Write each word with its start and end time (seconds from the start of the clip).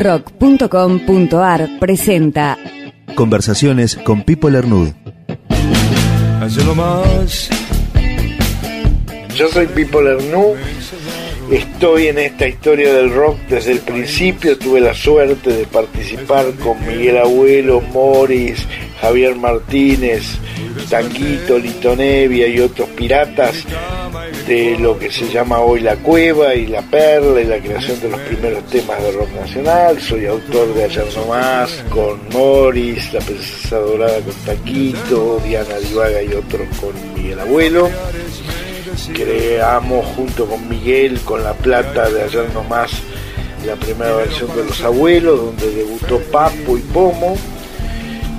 rock.com.ar 0.00 1.68
presenta 1.78 2.56
Conversaciones 3.14 3.96
con 3.96 4.22
Pipo 4.22 4.48
Lernud. 4.48 4.88
más. 6.74 7.50
Yo 9.34 9.48
soy 9.48 9.66
Pipo 9.66 10.00
Lernud, 10.00 10.56
estoy 11.50 12.06
en 12.06 12.18
esta 12.18 12.48
historia 12.48 12.94
del 12.94 13.12
rock 13.12 13.36
desde 13.50 13.72
el 13.72 13.80
principio, 13.80 14.56
tuve 14.56 14.80
la 14.80 14.94
suerte 14.94 15.50
de 15.50 15.66
participar 15.66 16.46
con 16.54 16.80
Miguel 16.86 17.18
Abuelo, 17.18 17.82
Morris, 17.92 18.66
Javier 19.02 19.36
Martínez, 19.36 20.38
Tanguito, 20.88 21.58
Lito 21.58 21.96
Nevia 21.96 22.46
y 22.48 22.60
otros 22.60 22.88
piratas 22.90 23.64
de 24.46 24.76
lo 24.78 24.98
que 24.98 25.10
se 25.10 25.28
llama 25.28 25.60
hoy 25.60 25.80
La 25.80 25.96
Cueva 25.96 26.54
y 26.54 26.66
La 26.66 26.82
Perla 26.82 27.40
y 27.40 27.44
la 27.44 27.58
creación 27.58 28.00
de 28.00 28.08
los 28.10 28.20
primeros 28.20 28.64
temas 28.66 29.02
de 29.02 29.12
rock 29.12 29.30
nacional. 29.32 30.00
Soy 30.00 30.26
autor 30.26 30.74
de 30.74 30.84
Ayer 30.84 31.06
No 31.16 31.26
Más 31.26 31.84
con 31.90 32.20
Morris, 32.32 33.12
La 33.12 33.20
Princesa 33.20 33.78
Dorada 33.78 34.20
con 34.20 34.34
Tanguito, 34.44 35.40
Diana 35.44 35.76
Divaga 35.78 36.22
y 36.22 36.32
otros 36.34 36.66
con 36.80 37.14
Miguel 37.14 37.40
Abuelo. 37.40 37.90
Creamos 39.12 40.04
junto 40.16 40.46
con 40.46 40.68
Miguel, 40.68 41.20
con 41.20 41.44
La 41.44 41.52
Plata 41.54 42.10
de 42.10 42.22
Ayer 42.22 42.48
No 42.52 42.64
Más, 42.64 42.90
la 43.64 43.76
primera 43.76 44.16
versión 44.16 44.54
de 44.56 44.64
Los 44.64 44.80
Abuelos, 44.82 45.40
donde 45.40 45.70
debutó 45.70 46.18
Papo 46.32 46.76
y 46.76 46.80
Pomo 46.80 47.36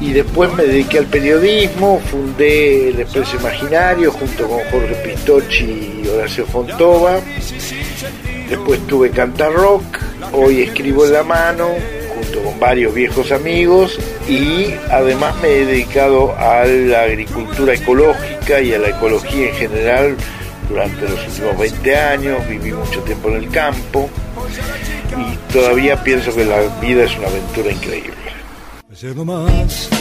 y 0.01 0.13
después 0.13 0.51
me 0.53 0.63
dediqué 0.63 0.97
al 0.97 1.05
periodismo, 1.05 2.01
fundé 2.09 2.89
el 2.89 2.99
Expreso 2.99 3.37
Imaginario 3.37 4.11
junto 4.11 4.47
con 4.47 4.59
Jorge 4.71 4.95
Pistocchi 5.05 6.01
y 6.03 6.07
Horacio 6.07 6.45
Fontova. 6.47 7.19
Después 8.49 8.85
tuve 8.87 9.11
Cantar 9.11 9.53
Rock, 9.53 9.99
hoy 10.33 10.63
escribo 10.63 11.05
en 11.05 11.13
la 11.13 11.23
mano 11.23 11.69
junto 12.15 12.43
con 12.43 12.59
varios 12.59 12.93
viejos 12.95 13.31
amigos 13.31 13.99
y 14.27 14.73
además 14.89 15.35
me 15.41 15.49
he 15.49 15.65
dedicado 15.65 16.35
a 16.35 16.65
la 16.65 17.03
agricultura 17.03 17.75
ecológica 17.75 18.59
y 18.59 18.73
a 18.73 18.79
la 18.79 18.89
ecología 18.89 19.49
en 19.49 19.55
general 19.55 20.15
durante 20.67 21.01
los 21.01 21.27
últimos 21.27 21.59
20 21.59 21.95
años, 21.95 22.47
viví 22.49 22.71
mucho 22.71 23.01
tiempo 23.01 23.29
en 23.29 23.35
el 23.35 23.49
campo 23.49 24.09
y 25.15 25.53
todavía 25.53 26.03
pienso 26.03 26.33
que 26.33 26.43
la 26.43 26.59
vida 26.81 27.03
es 27.03 27.15
una 27.17 27.27
aventura 27.27 27.71
increíble. 27.71 28.31
En 29.03 30.00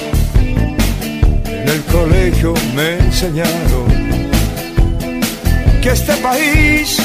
el 1.70 1.82
colegio 1.84 2.54
me 2.74 2.98
enseñaron 2.98 3.86
que 5.80 5.90
este 5.90 6.16
país 6.16 6.98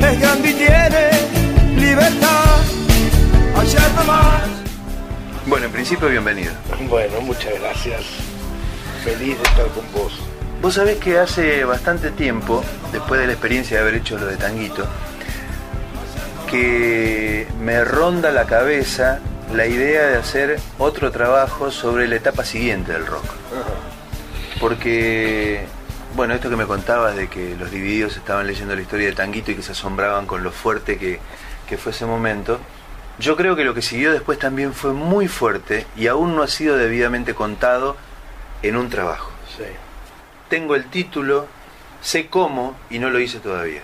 es 0.00 0.20
grande 0.20 0.50
y 0.50 0.54
tiene 0.54 1.10
libertad. 1.76 2.60
Ayer 3.56 3.80
más. 4.06 4.42
Bueno, 5.46 5.66
en 5.66 5.72
principio, 5.72 6.08
bienvenido. 6.08 6.52
Bueno, 6.88 7.20
muchas 7.20 7.58
gracias. 7.60 8.02
Feliz 9.02 9.38
de 9.38 9.42
estar 9.42 9.66
con 9.68 9.84
vos. 9.92 10.12
Vos 10.62 10.74
sabés 10.74 10.98
que 10.98 11.18
hace 11.18 11.64
bastante 11.64 12.10
tiempo, 12.10 12.62
después 12.92 13.20
de 13.20 13.26
la 13.26 13.32
experiencia 13.32 13.76
de 13.76 13.82
haber 13.82 13.94
hecho 13.96 14.18
lo 14.18 14.26
de 14.26 14.36
Tanguito, 14.36 14.86
que 16.50 17.48
me 17.60 17.84
ronda 17.84 18.30
la 18.30 18.44
cabeza 18.44 19.20
la 19.52 19.66
idea 19.66 20.06
de 20.06 20.16
hacer 20.16 20.60
otro 20.78 21.10
trabajo 21.10 21.70
sobre 21.70 22.08
la 22.08 22.16
etapa 22.16 22.44
siguiente 22.44 22.92
del 22.92 23.06
rock. 23.06 23.24
Porque, 24.60 25.66
bueno, 26.14 26.34
esto 26.34 26.48
que 26.48 26.56
me 26.56 26.66
contabas 26.66 27.14
de 27.14 27.28
que 27.28 27.56
los 27.56 27.70
divididos 27.70 28.16
estaban 28.16 28.46
leyendo 28.46 28.74
la 28.74 28.80
historia 28.80 29.06
de 29.06 29.12
Tanguito 29.12 29.50
y 29.50 29.54
que 29.54 29.62
se 29.62 29.72
asombraban 29.72 30.26
con 30.26 30.42
lo 30.42 30.50
fuerte 30.50 30.98
que, 30.98 31.20
fue 31.76 31.92
ese 31.92 32.06
momento, 32.06 32.58
yo 33.18 33.36
creo 33.36 33.56
que 33.56 33.64
lo 33.64 33.74
que 33.74 33.82
siguió 33.82 34.12
después 34.12 34.38
también 34.38 34.72
fue 34.72 34.92
muy 34.92 35.28
fuerte 35.28 35.86
y 35.96 36.06
aún 36.06 36.36
no 36.36 36.42
ha 36.42 36.48
sido 36.48 36.76
debidamente 36.76 37.34
contado 37.34 37.96
en 38.62 38.76
un 38.76 38.88
trabajo. 38.88 39.30
Tengo 40.48 40.74
el 40.74 40.86
título, 40.86 41.46
sé 42.00 42.28
cómo 42.28 42.76
y 42.88 42.98
no 42.98 43.10
lo 43.10 43.18
hice 43.18 43.40
todavía. 43.40 43.80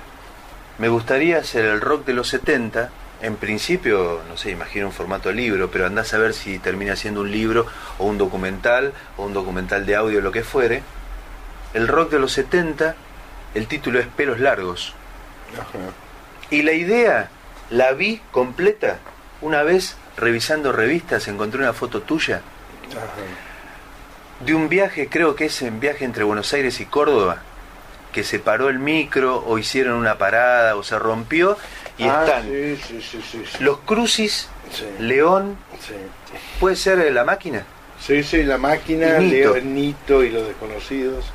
Me 0.78 0.88
gustaría 0.88 1.38
hacer 1.38 1.64
el 1.64 1.80
rock 1.80 2.06
de 2.06 2.14
los 2.14 2.28
70 2.28 2.90
en 3.22 3.36
principio, 3.36 4.20
no 4.28 4.36
sé, 4.36 4.50
imagino 4.50 4.86
un 4.86 4.92
formato 4.92 5.32
libro, 5.32 5.70
pero 5.70 5.86
andás 5.86 6.12
a 6.12 6.18
ver 6.18 6.34
si 6.34 6.58
termina 6.58 6.96
siendo 6.96 7.20
un 7.20 7.30
libro 7.30 7.66
o 7.98 8.06
un 8.06 8.18
documental 8.18 8.92
o 9.16 9.24
un 9.24 9.32
documental 9.32 9.86
de 9.86 9.96
audio, 9.96 10.20
lo 10.20 10.32
que 10.32 10.42
fuere. 10.42 10.82
El 11.72 11.88
rock 11.88 12.10
de 12.10 12.18
los 12.18 12.32
70, 12.32 12.96
el 13.54 13.66
título 13.68 14.00
es 14.00 14.06
Pelos 14.08 14.40
Largos. 14.40 14.94
Y 16.50 16.62
la 16.62 16.72
idea 16.72 17.30
la 17.70 17.92
vi 17.92 18.20
completa 18.30 18.98
una 19.40 19.62
vez 19.62 19.96
revisando 20.16 20.72
revistas, 20.72 21.28
encontré 21.28 21.60
una 21.60 21.72
foto 21.72 22.02
tuya 22.02 22.42
de 24.40 24.54
un 24.54 24.68
viaje, 24.68 25.08
creo 25.08 25.34
que 25.34 25.46
es 25.46 25.62
un 25.62 25.78
viaje 25.80 26.04
entre 26.04 26.24
Buenos 26.24 26.52
Aires 26.52 26.80
y 26.80 26.86
Córdoba, 26.86 27.42
que 28.12 28.24
se 28.24 28.38
paró 28.38 28.68
el 28.68 28.78
micro 28.78 29.42
o 29.46 29.58
hicieron 29.58 29.94
una 29.94 30.18
parada 30.18 30.76
o 30.76 30.82
se 30.82 30.98
rompió 30.98 31.56
y 32.02 32.08
ah, 32.08 32.24
están 32.24 33.64
los 33.64 33.78
Crucis, 33.80 34.48
León, 34.98 35.56
¿puede 36.58 36.74
ser 36.74 37.12
la 37.12 37.24
máquina? 37.24 37.64
Sí, 38.00 38.24
sí, 38.24 38.42
la 38.42 38.58
máquina, 38.58 39.20
León, 39.20 39.74
Nito 39.74 40.24
y 40.24 40.30
los 40.30 40.48
desconocidos. 40.48 41.26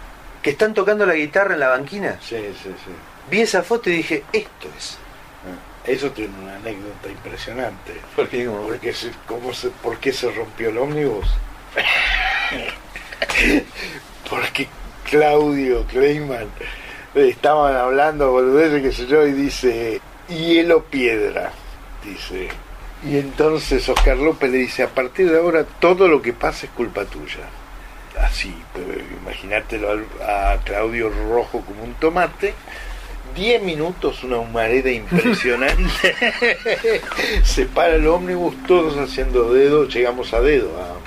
¿Que 0.41 0.49
están 0.49 0.73
tocando 0.73 1.05
la 1.05 1.13
guitarra 1.13 1.53
en 1.53 1.61
la 1.61 1.69
banquina? 1.69 2.19
Sí, 2.21 2.35
sí, 2.61 2.69
sí. 2.69 2.91
Vi 3.29 3.41
esa 3.41 3.63
foto 3.63 3.89
y 3.89 3.97
dije, 3.97 4.23
esto 4.33 4.67
es. 4.77 4.97
Ah, 5.45 5.89
eso 5.89 6.11
tiene 6.11 6.37
una 6.37 6.55
anécdota 6.55 7.09
impresionante. 7.09 7.93
¿Por 8.15 8.27
qué? 8.27 8.49
Porque 8.49 8.93
se, 8.93 9.11
¿cómo 9.25 9.53
se, 9.53 9.69
¿Por 9.69 9.97
qué 9.99 10.11
se 10.11 10.29
rompió 10.31 10.69
el 10.69 10.77
ómnibus? 10.77 11.27
Porque 14.29 14.67
Claudio 15.09 15.85
Kleiman 15.85 16.47
estaban 17.15 17.75
hablando 17.75 18.31
boludeces, 18.31 18.81
qué 18.81 18.91
sé 18.91 19.07
yo, 19.07 19.25
y 19.25 19.31
dice, 19.31 20.01
hielo 20.29 20.83
piedra, 20.83 21.51
dice. 22.03 22.49
Y 23.05 23.17
entonces 23.17 23.87
Oscar 23.89 24.17
López 24.17 24.51
le 24.51 24.57
dice, 24.57 24.83
a 24.83 24.89
partir 24.89 25.29
de 25.29 25.37
ahora 25.37 25.65
todo 25.79 26.07
lo 26.07 26.21
que 26.21 26.33
pasa 26.33 26.65
es 26.65 26.71
culpa 26.71 27.05
tuya. 27.05 27.47
Así, 28.19 28.53
imagínatelo 29.21 30.01
a 30.23 30.57
Claudio 30.63 31.09
rojo 31.29 31.61
como 31.61 31.83
un 31.83 31.93
tomate. 31.95 32.53
Diez 33.35 33.61
minutos, 33.61 34.23
una 34.23 34.37
humareda 34.37 34.89
impresionante. 34.89 36.15
Se 37.43 37.65
para 37.65 37.95
el 37.95 38.07
ómnibus, 38.07 38.55
todos 38.65 38.97
haciendo 38.97 39.53
dedo, 39.53 39.87
llegamos 39.87 40.33
a 40.33 40.41
dedo. 40.41 40.69
A 40.81 40.97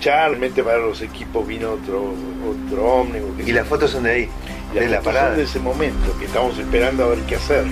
Charmente 0.00 0.62
para 0.62 0.78
los 0.78 1.00
equipos 1.02 1.46
vino 1.46 1.72
otro, 1.72 2.14
otro 2.46 2.84
ómnibus. 2.84 3.46
¿Y 3.46 3.52
las 3.52 3.66
fotos 3.66 3.90
son 3.90 4.04
de 4.04 4.10
ahí? 4.10 4.28
de 4.74 4.88
la 4.88 5.00
parada. 5.00 5.34
de 5.34 5.44
ese 5.44 5.58
momento, 5.58 6.16
que 6.18 6.26
estamos 6.26 6.58
esperando 6.58 7.04
a 7.04 7.08
ver 7.08 7.20
qué 7.20 7.36
hacer. 7.36 7.64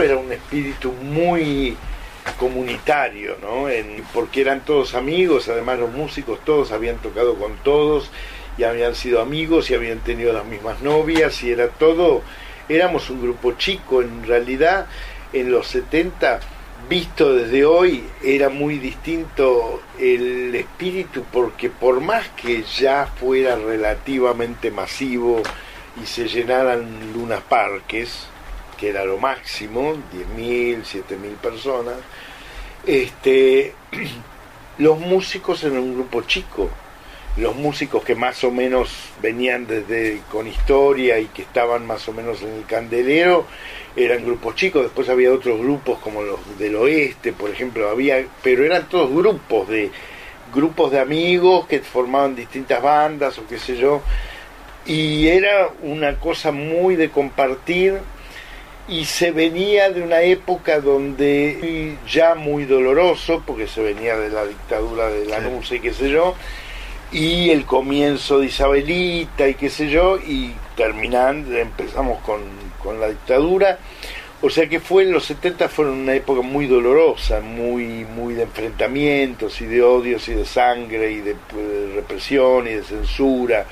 Era 0.00 0.16
un 0.16 0.32
espíritu 0.32 0.92
muy 0.92 1.76
comunitario, 2.38 3.36
porque 4.12 4.40
eran 4.40 4.64
todos 4.64 4.94
amigos, 4.94 5.48
además 5.48 5.78
los 5.78 5.92
músicos 5.92 6.40
todos 6.44 6.72
habían 6.72 6.96
tocado 6.98 7.36
con 7.36 7.56
todos 7.64 8.10
y 8.56 8.64
habían 8.64 8.94
sido 8.94 9.20
amigos 9.20 9.70
y 9.70 9.74
habían 9.74 9.98
tenido 10.00 10.32
las 10.32 10.44
mismas 10.44 10.82
novias 10.82 11.42
y 11.42 11.50
era 11.50 11.68
todo, 11.68 12.22
éramos 12.68 13.08
un 13.10 13.22
grupo 13.22 13.52
chico, 13.52 14.02
en 14.02 14.26
realidad 14.26 14.86
en 15.32 15.50
los 15.50 15.68
70 15.68 16.40
visto 16.88 17.34
desde 17.34 17.64
hoy 17.64 18.04
era 18.22 18.48
muy 18.48 18.78
distinto 18.78 19.82
el 19.98 20.54
espíritu 20.54 21.24
porque 21.32 21.68
por 21.70 22.00
más 22.00 22.28
que 22.30 22.62
ya 22.62 23.06
fuera 23.06 23.56
relativamente 23.56 24.70
masivo 24.70 25.42
y 26.00 26.06
se 26.06 26.28
llenaran 26.28 27.12
lunas 27.12 27.40
parques, 27.48 28.28
que 28.78 28.90
era 28.90 29.04
lo 29.04 29.18
máximo, 29.18 29.94
10.000, 30.36 30.82
7.000 30.82 31.36
personas, 31.42 31.96
este, 32.86 33.74
los 34.78 34.98
músicos 34.98 35.64
eran 35.64 35.78
un 35.78 35.94
grupo 35.94 36.22
chico, 36.22 36.70
los 37.36 37.54
músicos 37.54 38.04
que 38.04 38.14
más 38.14 38.42
o 38.44 38.50
menos 38.50 38.90
venían 39.22 39.66
desde 39.66 40.20
con 40.30 40.46
historia 40.46 41.18
y 41.20 41.26
que 41.26 41.42
estaban 41.42 41.86
más 41.86 42.08
o 42.08 42.12
menos 42.12 42.42
en 42.42 42.52
el 42.54 42.64
candelero 42.64 43.46
eran 43.94 44.24
grupos 44.24 44.54
chicos, 44.54 44.82
después 44.82 45.08
había 45.08 45.32
otros 45.32 45.58
grupos 45.58 45.98
como 45.98 46.22
los 46.22 46.58
del 46.58 46.76
oeste, 46.76 47.32
por 47.32 47.50
ejemplo, 47.50 47.88
había, 47.88 48.24
pero 48.42 48.64
eran 48.64 48.88
todos 48.88 49.10
grupos 49.10 49.68
de 49.68 49.90
grupos 50.54 50.90
de 50.92 51.00
amigos 51.00 51.66
que 51.66 51.80
formaban 51.80 52.34
distintas 52.34 52.82
bandas 52.82 53.38
o 53.38 53.46
qué 53.46 53.58
sé 53.58 53.76
yo, 53.76 54.02
y 54.86 55.28
era 55.28 55.68
una 55.82 56.18
cosa 56.18 56.52
muy 56.52 56.96
de 56.96 57.10
compartir 57.10 57.98
y 58.88 59.04
se 59.04 59.32
venía 59.32 59.90
de 59.90 60.02
una 60.02 60.22
época 60.22 60.80
donde 60.80 61.96
ya 62.10 62.34
muy 62.34 62.64
doloroso, 62.64 63.42
porque 63.46 63.68
se 63.68 63.82
venía 63.82 64.16
de 64.16 64.30
la 64.30 64.46
dictadura 64.46 65.10
de 65.10 65.26
la 65.26 65.40
sí. 65.62 65.74
y 65.76 65.80
qué 65.80 65.92
sé 65.92 66.08
yo, 66.08 66.34
y 67.12 67.50
el 67.50 67.66
comienzo 67.66 68.40
de 68.40 68.46
Isabelita 68.46 69.46
y 69.46 69.54
qué 69.54 69.68
sé 69.68 69.90
yo, 69.90 70.16
y 70.16 70.54
terminando, 70.74 71.54
empezamos 71.56 72.20
con, 72.22 72.40
con 72.82 72.98
la 72.98 73.08
dictadura, 73.08 73.78
o 74.40 74.48
sea 74.48 74.68
que 74.68 74.80
fue 74.80 75.02
en 75.02 75.12
los 75.12 75.24
70 75.26 75.68
fueron 75.68 75.98
una 75.98 76.14
época 76.14 76.40
muy 76.40 76.66
dolorosa, 76.66 77.40
muy, 77.40 78.06
muy 78.06 78.34
de 78.34 78.44
enfrentamientos 78.44 79.60
y 79.60 79.66
de 79.66 79.82
odios 79.82 80.28
y 80.28 80.34
de 80.34 80.46
sangre 80.46 81.12
y 81.12 81.20
de, 81.20 81.34
de 81.34 81.92
represión 81.94 82.66
y 82.68 82.70
de 82.70 82.84
censura. 82.84 83.66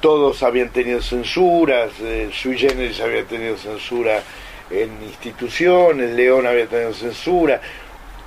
Todos 0.00 0.42
habían 0.42 0.68
tenido 0.68 1.00
censuras, 1.00 1.90
eh, 2.02 2.28
Sui 2.30 2.58
Generis 2.58 3.00
había 3.00 3.24
tenido 3.24 3.56
censura 3.56 4.22
en 4.70 4.90
instituciones, 5.02 6.10
León 6.10 6.46
había 6.46 6.66
tenido 6.66 6.92
censura 6.92 7.60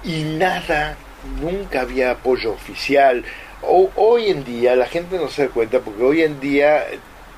y 0.04 0.24
nada, 0.24 0.98
nunca 1.42 1.82
había 1.82 2.12
apoyo 2.12 2.52
oficial. 2.52 3.24
O, 3.62 3.90
hoy 3.96 4.30
en 4.30 4.44
día 4.44 4.76
la 4.76 4.86
gente 4.86 5.18
no 5.18 5.30
se 5.30 5.48
da 5.48 5.50
cuenta 5.50 5.80
porque 5.80 6.04
hoy 6.04 6.22
en 6.22 6.40
día 6.40 6.86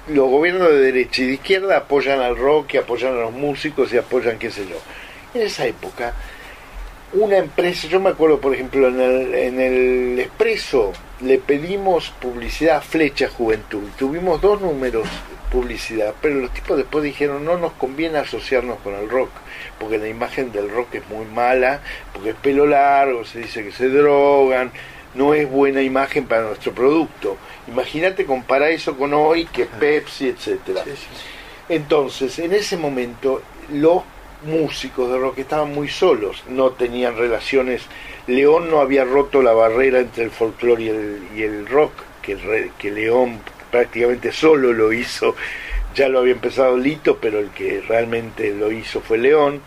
los 0.08 0.30
gobiernos 0.30 0.70
de 0.70 0.80
derecha 0.80 1.22
y 1.22 1.28
de 1.28 1.34
izquierda 1.34 1.78
apoyan 1.78 2.20
al 2.20 2.38
rock 2.38 2.74
y 2.74 2.78
apoyan 2.78 3.14
a 3.14 3.22
los 3.22 3.32
músicos 3.32 3.94
y 3.94 3.98
apoyan 3.98 4.38
qué 4.40 4.52
sé 4.52 4.68
yo. 4.68 4.78
En 5.34 5.42
esa 5.46 5.66
época, 5.66 6.14
una 7.14 7.38
empresa, 7.38 7.88
yo 7.88 8.00
me 8.00 8.10
acuerdo 8.10 8.40
por 8.40 8.54
ejemplo 8.54 8.88
en 8.88 9.00
el, 9.00 9.34
en 9.34 9.60
el 9.60 10.20
Expreso, 10.20 10.94
le 11.22 11.38
pedimos 11.38 12.12
publicidad 12.22 12.78
a 12.78 12.82
Flecha 12.82 13.30
Juventud, 13.30 13.84
tuvimos 13.98 14.42
dos 14.42 14.62
números 14.62 15.08
publicidad, 15.52 16.14
pero 16.22 16.36
los 16.36 16.54
tipos 16.54 16.78
después 16.78 17.04
dijeron 17.04 17.44
no 17.44 17.58
nos 17.58 17.74
conviene 17.74 18.20
asociarnos 18.20 18.80
con 18.80 18.94
el 18.94 19.10
rock, 19.10 19.30
porque 19.80 19.98
la 19.98 20.08
imagen 20.08 20.52
del 20.52 20.70
rock 20.70 20.96
es 20.96 21.10
muy 21.10 21.26
mala, 21.26 21.82
porque 22.14 22.30
es 22.32 22.36
pelo 22.36 22.66
largo, 22.68 23.26
se 23.26 23.40
dice 23.40 23.64
que 23.64 23.72
se 23.72 23.90
drogan, 23.90 24.72
no 25.16 25.34
es 25.34 25.50
buena 25.50 25.82
imagen 25.82 26.26
para 26.28 26.44
nuestro 26.44 26.74
producto. 26.74 27.38
Imagínate 27.68 28.26
comparar 28.26 28.70
eso 28.70 28.98
con 28.98 29.14
hoy, 29.14 29.46
que 29.46 29.66
Pepsi, 29.66 30.30
etcétera. 30.30 30.84
Entonces, 31.68 32.38
en 32.40 32.54
ese 32.54 32.78
momento, 32.78 33.42
los 33.72 34.04
músicos 34.44 35.12
de 35.12 35.18
rock 35.18 35.40
estaban 35.40 35.74
muy 35.74 35.88
solos, 35.88 36.44
no 36.48 36.72
tenían 36.72 37.18
relaciones. 37.18 37.84
León 38.28 38.70
no 38.70 38.80
había 38.80 39.04
roto 39.04 39.42
la 39.42 39.54
barrera 39.54 40.00
entre 40.00 40.24
el 40.24 40.32
folclore 40.32 40.84
y 40.84 40.90
el, 40.90 41.28
y 41.36 41.44
el 41.44 41.68
rock, 41.68 41.92
que, 42.22 42.72
que 42.78 42.92
León 42.92 43.40
prácticamente 43.72 44.32
solo 44.32 44.74
lo 44.74 44.94
hizo, 44.94 45.36
ya 45.96 46.08
lo 46.08 46.20
había 46.20 46.34
empezado 46.34 46.78
Lito, 46.78 47.18
pero 47.18 47.40
el 47.40 47.50
que 47.50 47.82
realmente 47.82 48.54
lo 48.54 48.72
hizo 48.72 49.02
fue 49.02 49.18
León. 49.18 49.62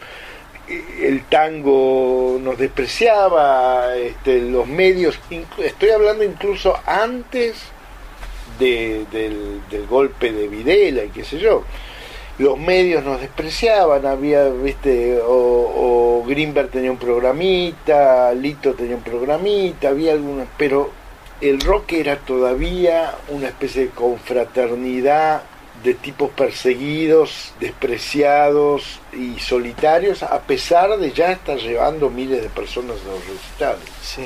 El 1.01 1.25
tango 1.25 2.39
nos 2.41 2.57
despreciaba, 2.57 3.97
este, 3.97 4.41
los 4.41 4.67
medios, 4.67 5.19
estoy 5.59 5.91
hablando 5.91 6.25
incluso 6.25 6.79
antes 6.87 7.57
de, 8.59 9.05
del, 9.11 9.61
del 9.71 9.87
golpe 9.87 10.33
de 10.33 10.49
Videla 10.49 11.05
y 11.05 11.09
qué 11.09 11.25
sé 11.25 11.39
yo 11.39 11.65
los 12.39 12.59
medios 12.59 13.05
nos 13.05 13.21
despreciaban, 13.21 14.07
había, 14.07 14.49
viste, 14.49 15.21
o, 15.21 15.33
o, 15.35 16.25
Greenberg 16.27 16.71
tenía 16.71 16.91
un 16.91 16.99
programita, 16.99 18.33
Lito 18.35 18.75
tenía 18.75 18.97
un 18.97 19.03
programita, 19.03 19.89
había 19.89 20.13
algunas, 20.13 20.49
pero 20.57 20.91
el 21.41 21.61
rock 21.61 21.93
era 21.93 22.17
todavía 22.17 23.15
una 23.29 23.49
especie 23.49 23.87
de 23.87 23.91
confraternidad 23.91 25.43
de 25.83 25.95
tipos 25.95 26.31
perseguidos, 26.31 27.53
despreciados 27.59 29.01
y 29.13 29.39
solitarios, 29.41 30.23
a 30.23 30.41
pesar 30.43 30.97
de 30.99 31.11
ya 31.13 31.33
estar 31.33 31.59
llevando 31.59 32.09
miles 32.09 32.43
de 32.43 32.49
personas 32.49 32.97
a 33.05 33.11
los 33.11 33.27
recitales. 33.27 33.89
Sí. 34.01 34.23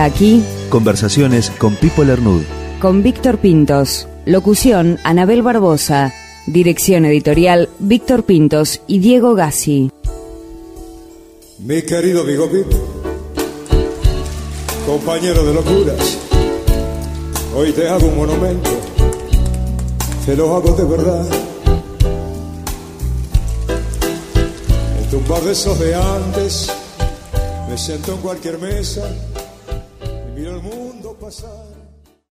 Hasta 0.00 0.16
aquí, 0.16 0.42
Conversaciones 0.70 1.50
con 1.50 1.76
Pipo 1.76 2.02
Lernud. 2.02 2.40
con 2.80 3.02
Víctor 3.02 3.36
Pintos. 3.36 4.08
Locución, 4.24 4.98
Anabel 5.04 5.42
Barbosa. 5.42 6.14
Dirección 6.46 7.04
editorial, 7.04 7.68
Víctor 7.78 8.22
Pintos 8.22 8.80
y 8.86 9.00
Diego 9.00 9.34
Gassi. 9.34 9.90
Mi 11.58 11.82
querido 11.82 12.22
amigo 12.22 12.48
Pipo, 12.50 12.78
compañero 14.86 15.44
de 15.44 15.52
locuras, 15.52 16.18
hoy 17.54 17.70
te 17.72 17.86
hago 17.86 18.06
un 18.06 18.16
monumento, 18.16 18.70
te 20.24 20.34
lo 20.34 20.56
hago 20.56 20.72
de 20.76 20.84
verdad. 20.84 21.26
En 24.98 25.10
tumbar 25.10 25.42
de 25.42 25.52
esos 25.52 25.78
de 25.78 25.94
antes, 25.94 26.72
me 27.68 27.76
siento 27.76 28.14
en 28.14 28.18
cualquier 28.22 28.58
mesa 28.58 29.02
el 30.50 30.62
mundo 30.62 31.14
pasar. 31.14 31.79